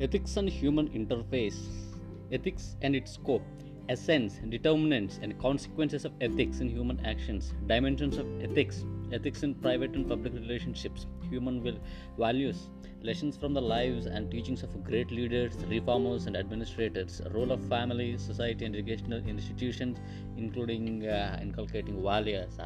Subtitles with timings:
[0.00, 1.58] Ethics and human interface.
[2.32, 3.42] Ethics and its scope.
[3.88, 7.52] Essence, determinants, and consequences of ethics in human actions.
[7.66, 8.84] Dimensions of ethics.
[9.12, 11.06] Ethics in private and public relationships.
[11.28, 11.78] Human will,
[12.18, 12.68] values.
[13.02, 17.20] Lessons from the lives and teachings of great leaders, reformers, and administrators.
[17.32, 19.98] Role of family, society, and educational institutions,
[20.36, 22.58] including uh, inculcating values.